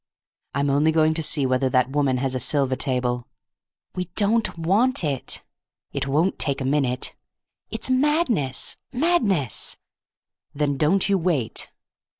"I'm 0.55 0.71
only 0.71 0.91
going 0.91 1.13
to 1.13 1.21
see 1.21 1.45
whether 1.45 1.69
that 1.69 1.91
woman 1.91 2.17
has 2.17 2.33
a 2.33 2.39
silver 2.39 2.75
table—" 2.75 3.27
"We 3.93 4.05
don't 4.15 4.57
want 4.57 5.03
it—" 5.03 5.43
"It 5.93 6.07
won't 6.07 6.39
take 6.39 6.59
a 6.59 6.65
minute—" 6.65 7.13
"It's 7.69 7.91
madness, 7.91 8.77
madness—" 8.91 9.77
"Then 10.55 10.77
don't 10.77 11.07
you 11.07 11.19
wait!" 11.19 11.69